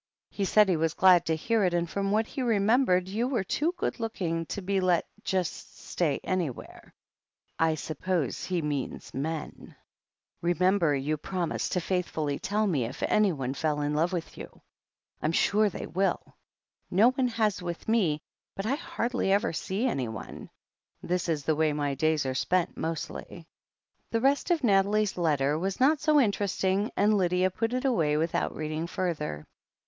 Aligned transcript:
He 0.31 0.45
said 0.45 0.67
he 0.67 0.77
was 0.77 0.95
glad 0.95 1.27
to 1.27 1.35
hear 1.35 1.63
it, 1.63 1.75
and 1.75 1.87
from 1.87 2.09
what 2.09 2.25
he 2.25 2.41
remembered, 2.41 3.07
you 3.07 3.27
were 3.27 3.43
too 3.43 3.75
good 3.77 3.99
looking 3.99 4.47
to 4.47 4.59
be 4.59 4.81
let 4.81 5.05
stay 5.21 5.21
just 5.23 6.01
anywhere! 6.23 6.95
I 7.59 7.75
suppose 7.75 8.45
he 8.45 8.63
mt^^/IHnen! 8.63 9.75
"Remenjber 10.43 11.05
yOu^ 11.05 11.21
promised 11.21 11.75
faithfully 11.79 12.39
to 12.39 12.49
tell 12.49 12.65
me 12.65 12.85
if 12.85 12.97
t 13.01 13.05
loo 13.05 13.09
THE 13.09 13.13
HEEL 13.13 13.17
OF 13.17 13.21
ACHILLES 13.21 13.39
anyone 13.39 13.53
fell 13.53 13.81
in 13.81 13.93
love 13.93 14.11
with 14.11 14.37
you. 14.39 14.61
Tm 15.21 15.35
sure 15.35 15.69
they 15.69 15.85
will! 15.85 16.35
No 16.89 17.11
one 17.11 17.27
has 17.27 17.61
with 17.61 17.87
me, 17.87 18.23
but 18.55 18.65
I 18.65 18.73
hardly 18.73 19.31
ever 19.31 19.53
see 19.53 19.85
anyone. 19.85 20.49
This 21.03 21.29
is 21.29 21.43
the 21.43 21.55
way 21.55 21.73
my 21.73 21.93
days 21.93 22.25
are 22.25 22.33
spent, 22.33 22.75
mostly" 22.75 23.45
The 24.11 24.19
rest 24.21 24.49
of 24.49 24.63
Nathalie's 24.63 25.15
letter 25.15 25.59
was 25.59 25.79
not 25.79 26.01
so 26.01 26.19
interesting, 26.19 26.89
and 26.97 27.13
Lydia 27.15 27.51
put 27.51 27.71
it 27.71 27.85
away 27.85 28.17
without 28.17 28.55
reading 28.55 28.87
further. 28.87 29.45